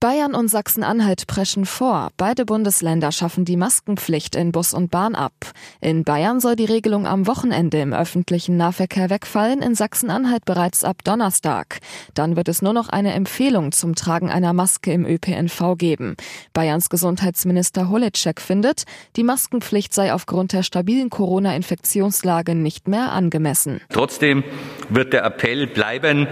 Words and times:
Bayern 0.00 0.34
und 0.34 0.48
Sachsen-Anhalt 0.48 1.26
preschen 1.26 1.66
vor. 1.66 2.08
Beide 2.16 2.46
Bundesländer 2.46 3.12
schaffen 3.12 3.44
die 3.44 3.58
Maskenpflicht 3.58 4.34
in 4.34 4.50
Bus 4.50 4.72
und 4.72 4.90
Bahn 4.90 5.14
ab. 5.14 5.34
In 5.82 6.04
Bayern 6.04 6.40
soll 6.40 6.56
die 6.56 6.64
Regelung 6.64 7.06
am 7.06 7.26
Wochenende 7.26 7.82
im 7.82 7.92
öffentlichen 7.92 8.56
Nahverkehr 8.56 9.10
wegfallen, 9.10 9.60
in 9.60 9.74
Sachsen-Anhalt 9.74 10.46
bereits 10.46 10.84
ab 10.84 11.04
Donnerstag. 11.04 11.80
Dann 12.14 12.34
wird 12.34 12.48
es 12.48 12.62
nur 12.62 12.72
noch 12.72 12.88
eine 12.88 13.12
Empfehlung 13.12 13.72
zum 13.72 13.94
Tragen 13.94 14.30
einer 14.30 14.54
Maske 14.54 14.90
im 14.90 15.04
ÖPNV 15.04 15.76
geben. 15.76 16.16
Bayerns 16.54 16.88
Gesundheitsminister 16.88 17.90
Holitschek 17.90 18.40
findet, 18.40 18.84
die 19.16 19.22
Maskenpflicht 19.22 19.92
sei 19.92 20.14
aufgrund 20.14 20.54
der 20.54 20.62
stabilen 20.62 21.10
Corona-Infektionslage 21.10 22.54
nicht 22.54 22.88
mehr 22.88 23.12
angemessen. 23.12 23.82
Trotzdem 23.92 24.44
wird 24.88 25.12
der 25.12 25.24
Appell 25.24 25.66
bleiben, 25.66 26.26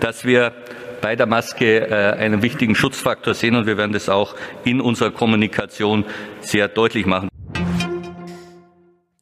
dass 0.00 0.26
wir 0.26 0.52
bei 1.04 1.16
der 1.16 1.26
Maske 1.26 1.90
äh, 1.90 2.16
einen 2.16 2.40
wichtigen 2.40 2.74
Schutzfaktor 2.74 3.34
sehen 3.34 3.56
und 3.56 3.66
wir 3.66 3.76
werden 3.76 3.92
das 3.92 4.08
auch 4.08 4.34
in 4.64 4.80
unserer 4.80 5.10
Kommunikation 5.10 6.06
sehr 6.40 6.66
deutlich 6.66 7.04
machen. 7.04 7.28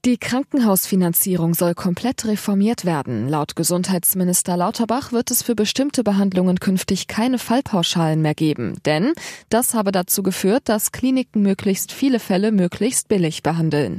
Die 0.04 0.16
Krankenhausfinanzierung 0.16 1.54
soll 1.54 1.74
komplett 1.74 2.24
reformiert 2.24 2.84
werden. 2.84 3.28
Laut 3.28 3.56
Gesundheitsminister 3.56 4.56
Lauterbach 4.56 5.10
wird 5.10 5.32
es 5.32 5.42
für 5.42 5.56
bestimmte 5.56 6.04
Behandlungen 6.04 6.60
künftig 6.60 7.09
keine 7.09 7.38
Fallpauschalen 7.38 8.23
mehr 8.23 8.34
geben. 8.34 8.76
Denn 8.87 9.12
das 9.48 9.74
habe 9.74 9.90
dazu 9.90 10.23
geführt, 10.23 10.68
dass 10.68 10.92
Kliniken 10.92 11.42
möglichst 11.42 11.90
viele 11.90 12.20
Fälle 12.20 12.52
möglichst 12.52 13.09
billig 13.09 13.42
behandeln. 13.42 13.98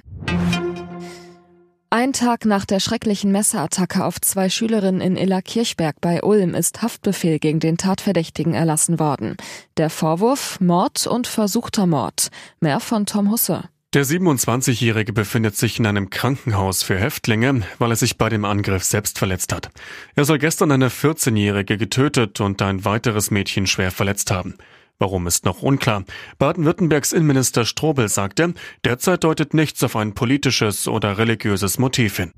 Ein 1.96 2.12
Tag 2.12 2.46
nach 2.46 2.66
der 2.66 2.80
schrecklichen 2.80 3.32
Messerattacke 3.32 4.04
auf 4.04 4.20
zwei 4.20 4.50
Schülerinnen 4.50 5.00
in 5.00 5.16
Illerkirchberg 5.16 6.02
bei 6.02 6.24
Ulm 6.24 6.56
ist 6.56 6.82
Haftbefehl 6.82 7.38
gegen 7.38 7.60
den 7.60 7.78
Tatverdächtigen 7.78 8.56
erlassen 8.56 8.98
worden. 8.98 9.38
Der 9.78 9.92
Vorwurf 9.92 10.60
Mord 10.60 11.06
und 11.06 11.28
versuchter 11.28 11.86
Mord. 11.86 12.30
Mehr 12.60 12.80
von 12.80 13.06
Tom 13.06 13.30
Husse. 13.30 13.66
Der 13.94 14.08
27-Jährige 14.08 15.14
befindet 15.14 15.56
sich 15.56 15.78
in 15.78 15.86
einem 15.86 16.10
Krankenhaus 16.10 16.82
für 16.82 16.98
Häftlinge, 16.98 17.62
weil 17.78 17.92
er 17.92 17.96
sich 17.96 18.18
bei 18.18 18.28
dem 18.28 18.44
Angriff 18.44 18.84
selbst 18.84 19.20
verletzt 19.20 19.54
hat. 19.54 19.70
Er 20.16 20.26
soll 20.26 20.40
gestern 20.40 20.72
eine 20.72 20.90
14-Jährige 20.90 21.78
getötet 21.78 22.42
und 22.42 22.60
ein 22.64 22.86
weiteres 22.86 23.30
Mädchen 23.30 23.68
schwer 23.68 23.92
verletzt 23.92 24.32
haben. 24.32 24.56
Warum 25.00 25.28
ist 25.28 25.46
noch 25.46 25.62
unklar. 25.62 26.04
Baden-Württembergs 26.38 27.12
Innenminister 27.12 27.66
Strobel 27.66 28.10
sagte, 28.10 28.54
derzeit 28.86 29.24
deutet 29.24 29.54
nichts 29.54 29.84
auf 29.84 29.96
ein 29.96 30.14
politisches 30.14 30.88
oder 30.88 31.18
religiöses 31.18 31.78
Motiv 31.80 32.18
hin. 32.18 32.32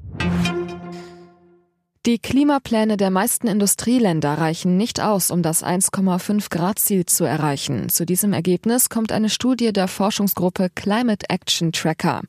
Die 2.06 2.20
Klimapläne 2.20 2.98
der 2.98 3.10
meisten 3.10 3.48
Industrieländer 3.48 4.38
reichen 4.38 4.78
nicht 4.78 5.02
aus, 5.02 5.32
um 5.32 5.42
das 5.42 5.64
1,5 5.64 6.52
Grad 6.52 6.78
Ziel 6.78 7.08
zu 7.08 7.24
erreichen. 7.24 7.90
Zu 7.90 8.06
diesem 8.06 8.32
Ergebnis 8.32 8.90
kommt 8.90 9.12
eine 9.12 9.28
Studie 9.28 9.74
der 9.74 9.88
Forschungsgruppe 9.88 10.70
Climate 10.76 11.26
Action 11.30 11.72
Tracker. 11.72 12.22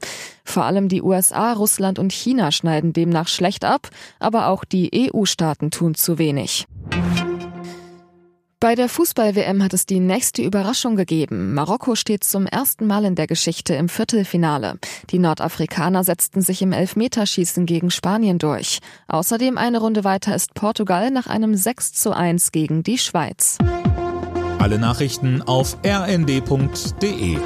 Vor 0.44 0.64
allem 0.64 0.88
die 0.88 1.02
USA, 1.02 1.52
Russland 1.52 1.98
und 1.98 2.10
China 2.10 2.52
schneiden 2.52 2.94
demnach 2.94 3.28
schlecht 3.28 3.66
ab, 3.66 3.90
aber 4.18 4.46
auch 4.48 4.64
die 4.64 5.10
EU-Staaten 5.12 5.70
tun 5.70 5.94
zu 5.94 6.16
wenig. 6.16 6.64
Bei 8.66 8.74
der 8.74 8.88
Fußball-WM 8.88 9.62
hat 9.62 9.74
es 9.74 9.86
die 9.86 10.00
nächste 10.00 10.42
Überraschung 10.42 10.96
gegeben. 10.96 11.54
Marokko 11.54 11.94
steht 11.94 12.24
zum 12.24 12.46
ersten 12.46 12.88
Mal 12.88 13.04
in 13.04 13.14
der 13.14 13.28
Geschichte 13.28 13.74
im 13.74 13.88
Viertelfinale. 13.88 14.80
Die 15.10 15.20
Nordafrikaner 15.20 16.02
setzten 16.02 16.40
sich 16.40 16.62
im 16.62 16.72
Elfmeterschießen 16.72 17.64
gegen 17.64 17.92
Spanien 17.92 18.38
durch. 18.38 18.80
Außerdem 19.06 19.56
eine 19.56 19.78
Runde 19.78 20.02
weiter 20.02 20.34
ist 20.34 20.54
Portugal 20.54 21.12
nach 21.12 21.28
einem 21.28 21.54
6 21.54 21.92
zu 21.92 22.10
1 22.10 22.50
gegen 22.50 22.82
die 22.82 22.98
Schweiz. 22.98 23.56
Alle 24.58 24.80
Nachrichten 24.80 25.42
auf 25.42 25.76
rnd.de 25.86 27.38